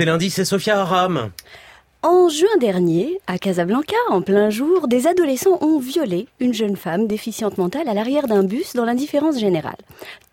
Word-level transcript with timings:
C'est 0.00 0.06
lundi, 0.06 0.30
c'est 0.30 0.44
Sophia 0.44 0.80
Aram. 0.80 1.32
En 2.04 2.28
juin 2.28 2.56
dernier, 2.60 3.18
à 3.26 3.36
Casablanca, 3.36 3.96
en 4.10 4.22
plein 4.22 4.48
jour, 4.48 4.86
des 4.86 5.08
adolescents 5.08 5.58
ont 5.60 5.80
violé 5.80 6.28
une 6.38 6.54
jeune 6.54 6.76
femme 6.76 7.08
déficiente 7.08 7.58
mentale 7.58 7.88
à 7.88 7.94
l'arrière 7.94 8.28
d'un 8.28 8.44
bus 8.44 8.74
dans 8.74 8.84
l'indifférence 8.84 9.40
générale. 9.40 9.74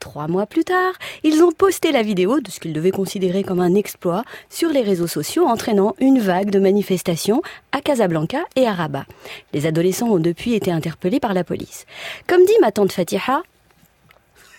Trois 0.00 0.28
mois 0.28 0.44
plus 0.44 0.64
tard, 0.64 0.92
ils 1.22 1.42
ont 1.42 1.50
posté 1.50 1.92
la 1.92 2.02
vidéo 2.02 2.40
de 2.40 2.50
ce 2.50 2.60
qu'ils 2.60 2.74
devaient 2.74 2.90
considérer 2.90 3.42
comme 3.42 3.60
un 3.60 3.74
exploit 3.74 4.24
sur 4.50 4.68
les 4.68 4.82
réseaux 4.82 5.06
sociaux 5.06 5.46
entraînant 5.46 5.94
une 5.98 6.18
vague 6.18 6.50
de 6.50 6.58
manifestations 6.58 7.40
à 7.72 7.80
Casablanca 7.80 8.44
et 8.56 8.66
à 8.66 8.74
Rabat. 8.74 9.06
Les 9.54 9.64
adolescents 9.64 10.10
ont 10.10 10.18
depuis 10.18 10.52
été 10.52 10.70
interpellés 10.72 11.20
par 11.20 11.32
la 11.32 11.42
police. 11.42 11.86
Comme 12.26 12.44
dit 12.44 12.52
ma 12.60 12.70
tante 12.70 12.92
Fatiha, 12.92 13.42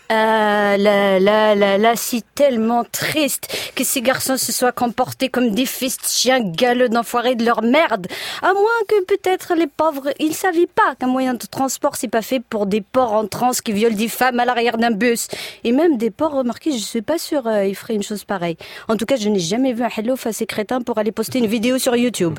ah 0.09 0.77
là 0.77 1.19
là 1.19 1.55
là 1.55 1.79
là, 1.79 1.93
c'est 1.95 2.23
tellement 2.35 2.83
triste 2.83 3.47
que 3.75 3.83
ces 3.83 4.01
garçons 4.01 4.37
se 4.37 4.51
soient 4.51 4.71
comportés 4.71 5.29
comme 5.29 5.49
des 5.51 5.65
fils 5.65 5.97
de 5.97 6.05
chiens 6.07 6.41
galeux 6.41 6.89
d'enfoirés 6.89 7.33
de 7.33 7.43
leur 7.43 7.63
merde. 7.63 8.05
À 8.43 8.53
moins 8.53 8.81
que 8.87 9.03
peut-être 9.05 9.55
les 9.55 9.65
pauvres, 9.65 10.11
ils 10.19 10.35
savaient 10.35 10.67
pas 10.67 10.93
qu'un 10.99 11.07
moyen 11.07 11.33
de 11.33 11.45
transport 11.47 11.95
c'est 11.95 12.07
pas 12.07 12.21
fait 12.21 12.39
pour 12.39 12.67
des 12.67 12.81
porcs 12.81 13.13
en 13.13 13.25
transe 13.25 13.61
qui 13.61 13.71
violent 13.73 13.95
des 13.95 14.07
femmes 14.07 14.39
à 14.39 14.45
l'arrière 14.45 14.77
d'un 14.77 14.91
bus. 14.91 15.27
Et 15.63 15.71
même 15.71 15.97
des 15.97 16.11
porcs, 16.11 16.33
remarquez, 16.33 16.71
je 16.71 16.77
suis 16.77 17.01
pas 17.01 17.17
sûre 17.17 17.47
euh, 17.47 17.65
ils 17.65 17.75
feraient 17.75 17.95
une 17.95 18.03
chose 18.03 18.25
pareille. 18.25 18.57
En 18.87 18.97
tout 18.97 19.07
cas, 19.07 19.15
je 19.15 19.27
n'ai 19.27 19.39
jamais 19.39 19.73
vu 19.73 19.83
un 19.83 19.89
hello 19.97 20.15
face 20.15 20.35
ces 20.35 20.45
crétins 20.45 20.81
pour 20.81 20.99
aller 20.99 21.11
poster 21.11 21.39
une 21.39 21.47
vidéo 21.47 21.79
sur 21.79 21.95
YouTube. 21.95 22.37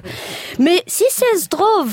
Mais 0.60 0.84
si 0.86 1.04
c'est 1.10 1.36
se 1.36 1.48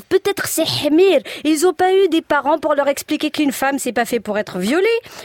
peut-être 0.09 0.47
c'est 0.47 0.65
Hamir, 0.85 1.21
ils 1.43 1.65
ont 1.65 1.73
pas 1.73 1.93
eu 1.93 2.09
des 2.09 2.21
parents 2.21 2.59
pour 2.59 2.75
leur 2.75 2.87
expliquer 2.87 3.31
qu'une 3.31 3.51
femme 3.51 3.79
c'est 3.79 3.93
pas 3.93 4.05
fait 4.05 4.19
pour 4.19 4.37
être 4.37 4.59
violée. 4.59 4.83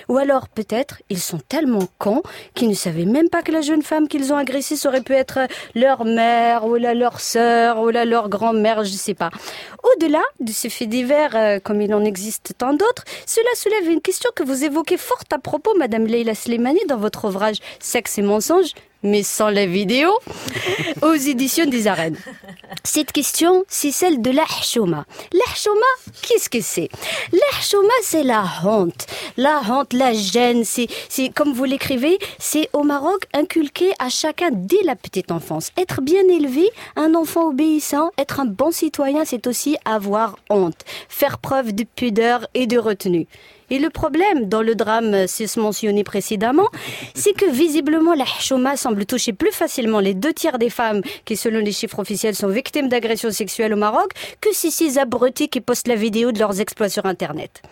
Ou 0.08 0.16
alors 0.16 0.37
peut-être 0.46 1.02
ils 1.10 1.18
sont 1.18 1.40
tellement 1.48 1.88
cons 1.98 2.22
qu'ils 2.54 2.68
ne 2.68 2.74
savaient 2.74 3.04
même 3.04 3.28
pas 3.28 3.42
que 3.42 3.50
la 3.50 3.62
jeune 3.62 3.82
femme 3.82 4.06
qu'ils 4.06 4.32
ont 4.32 4.36
agressée 4.36 4.86
aurait 4.86 5.00
pu 5.00 5.14
être 5.14 5.40
leur 5.74 6.04
mère 6.04 6.64
ou 6.66 6.76
leur 6.76 7.18
sœur 7.18 7.80
ou 7.80 7.88
leur 7.90 8.28
grand-mère, 8.28 8.84
je 8.84 8.90
sais 8.90 9.14
pas. 9.14 9.30
Au-delà 9.82 10.22
de 10.38 10.52
ces 10.52 10.68
faits 10.68 10.88
divers, 10.88 11.34
euh, 11.34 11.58
comme 11.58 11.80
il 11.80 11.92
en 11.94 12.04
existe 12.04 12.52
tant 12.56 12.72
d'autres, 12.72 13.04
cela 13.26 13.48
soulève 13.56 13.88
une 13.88 14.00
question 14.00 14.30
que 14.34 14.42
vous 14.44 14.64
évoquez 14.64 14.96
fort 14.96 15.22
à 15.32 15.38
propos, 15.38 15.74
Madame 15.76 16.06
Leila 16.06 16.34
Slimani, 16.34 16.80
dans 16.88 16.96
votre 16.96 17.26
ouvrage 17.26 17.56
Sexe 17.80 18.18
et 18.18 18.22
mensonges, 18.22 18.72
mais 19.02 19.22
sans 19.22 19.50
la 19.50 19.66
vidéo, 19.66 20.10
aux 21.02 21.14
éditions 21.14 21.66
des 21.66 21.86
arènes. 21.86 22.16
Cette 22.84 23.12
question, 23.12 23.64
c'est 23.68 23.92
celle 23.92 24.20
de 24.22 24.30
l'ahshoma. 24.30 25.04
L'ahshoma, 25.32 25.80
qu'est-ce 26.22 26.50
que 26.50 26.60
c'est? 26.60 26.88
L'ahshoma, 27.32 27.92
c'est 28.02 28.24
la 28.24 28.44
honte. 28.64 29.06
La 29.36 29.60
honte, 29.68 29.92
la 29.92 30.12
gêne, 30.12 30.64
c'est, 30.64 30.88
c'est 31.08 31.28
comme 31.28 31.52
vous 31.52 31.64
l'écrivez, 31.64 32.18
c'est 32.38 32.68
au 32.72 32.82
Maroc 32.82 33.24
inculqué 33.34 33.92
à 33.98 34.08
chacun 34.08 34.50
dès 34.52 34.82
la 34.84 34.96
petite 34.96 35.30
enfance. 35.30 35.70
Être 35.76 36.00
bien 36.00 36.26
élevé, 36.28 36.68
un 36.96 37.14
enfant 37.14 37.48
obéissant, 37.48 38.10
être 38.18 38.40
un 38.40 38.46
bon 38.46 38.70
citoyen, 38.70 39.24
c'est 39.24 39.46
aussi 39.46 39.76
avoir 39.84 40.38
honte. 40.50 40.84
Faire 41.08 41.38
preuve 41.38 41.72
de 41.72 41.84
pudeur 41.84 42.46
et 42.54 42.66
de 42.66 42.78
retenue. 42.78 43.26
Et 43.70 43.78
le 43.78 43.90
problème 43.90 44.48
dans 44.48 44.62
le 44.62 44.74
drame 44.74 45.26
c'est 45.26 45.56
mentionné 45.56 46.04
précédemment, 46.04 46.68
c'est 47.14 47.32
que 47.32 47.50
visiblement 47.50 48.14
la 48.14 48.24
hachoma 48.24 48.76
semble 48.76 49.06
toucher 49.06 49.32
plus 49.32 49.52
facilement 49.52 50.00
les 50.00 50.14
deux 50.14 50.32
tiers 50.32 50.58
des 50.58 50.70
femmes 50.70 51.02
qui, 51.24 51.36
selon 51.36 51.60
les 51.60 51.72
chiffres 51.72 51.98
officiels, 51.98 52.34
sont 52.34 52.48
victimes 52.48 52.88
d'agressions 52.88 53.30
sexuelles 53.30 53.74
au 53.74 53.76
Maroc 53.76 54.10
que 54.40 54.52
si 54.52 54.70
ces 54.70 54.98
abrutis 54.98 55.48
qui 55.48 55.60
postent 55.60 55.88
la 55.88 55.96
vidéo 55.96 56.32
de 56.32 56.38
leurs 56.38 56.60
exploits 56.60 56.88
sur 56.88 57.06
Internet. 57.06 57.62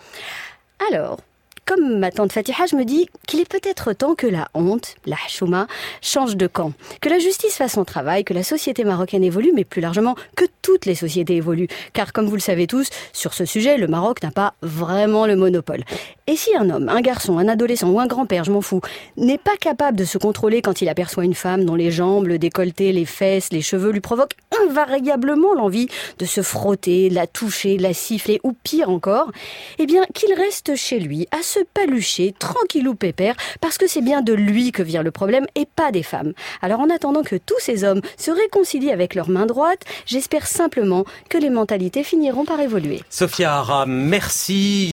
Alors, 0.91 1.19
comme 1.67 1.99
ma 1.99 2.13
tante 2.13 2.33
Fatiha, 2.33 2.67
je 2.67 2.77
me 2.77 2.85
dis 2.85 3.09
qu'il 3.27 3.41
est 3.41 3.49
peut-être 3.49 3.93
temps 3.93 4.15
que 4.15 4.27
la 4.27 4.49
honte, 4.55 4.95
la 5.05 5.17
chouma, 5.29 5.67
change 6.01 6.37
de 6.37 6.47
camp. 6.47 6.73
Que 7.01 7.09
la 7.09 7.19
justice 7.19 7.57
fasse 7.57 7.73
son 7.73 7.85
travail, 7.85 8.25
que 8.25 8.33
la 8.33 8.45
société 8.45 8.85
marocaine 8.85 9.25
évolue, 9.25 9.51
mais 9.53 9.65
plus 9.65 9.83
largement 9.83 10.15
que 10.37 10.45
toutes 10.63 10.87
les 10.87 10.95
sociétés 10.95 11.37
évoluent. 11.37 11.69
Car 11.93 12.13
comme 12.13 12.27
vous 12.27 12.37
le 12.37 12.41
savez 12.41 12.69
tous, 12.69 12.89
sur 13.13 13.35
ce 13.35 13.45
sujet, 13.45 13.79
le 13.79 13.89
Maroc 13.89 14.23
n'a 14.23 14.31
pas 14.31 14.55
vraiment 14.63 15.27
le 15.27 15.35
monopole. 15.35 15.83
Et 16.29 16.37
si 16.37 16.55
un 16.57 16.71
homme, 16.71 16.89
un 16.89 17.01
garçon, 17.01 17.39
un 17.39 17.49
adolescent 17.49 17.89
ou 17.89 18.01
un 18.01 18.07
grand-père, 18.07 18.45
je 18.45 18.53
m'en 18.53 18.61
fous, 18.61 18.81
n'est 19.17 19.39
pas 19.39 19.57
capable 19.57 19.97
de 19.97 20.05
se 20.05 20.19
contrôler 20.19 20.63
quand 20.63 20.83
il 20.83 20.89
aperçoit 20.89 21.25
une 21.25 21.35
femme 21.35 21.65
dont 21.65 21.77
les 21.77 21.91
jambes, 21.91 22.27
le 22.27 22.39
décolleté, 22.39 22.93
les 22.93 23.05
fesses, 23.05 23.53
les 23.53 23.63
cheveux 23.63 23.91
lui 23.91 24.01
provoquent 24.01 24.37
invariablement 24.69 25.55
l'envie 25.55 25.89
de 26.19 26.25
se 26.25 26.43
frotter, 26.43 27.11
la 27.11 27.27
toucher, 27.27 27.79
la 27.79 27.93
siffler 27.93 28.41
ou 28.43 28.53
pire 28.53 28.91
encore, 28.91 29.31
eh 29.79 29.87
bien 29.87 30.05
qu'il 30.15 30.33
reste 30.33 30.75
chez 30.75 30.99
lui 30.99 31.29
à 31.31 31.43
palucher 31.73 32.35
tranquillou 32.39 32.95
pépère 32.95 33.35
parce 33.61 33.79
que 33.79 33.87
c'est 33.87 34.03
bien 34.03 34.23
de 34.23 34.33
lui 34.33 34.73
que 34.73 34.83
vient 34.83 35.03
le 35.03 35.11
problème 35.11 35.47
et 35.55 35.67
pas 35.67 35.93
des 35.93 36.03
femmes. 36.03 36.33
Alors 36.63 36.81
en 36.81 36.91
attendant 36.91 37.23
que 37.23 37.37
tous 37.37 37.59
ces 37.59 37.85
hommes 37.85 38.01
se 38.17 38.31
réconcilient 38.31 38.93
avec 38.93 39.15
leur 39.15 39.29
main 39.29 39.47
droite, 39.47 39.83
j'espère 40.07 40.47
simplement 40.47 41.05
que 41.29 41.39
les 41.39 41.51
mentalités 41.51 42.05
finiront 42.05 42.45
par 42.45 42.61
évoluer. 42.61 43.03
Sophia 43.11 43.85
merci. 43.87 44.85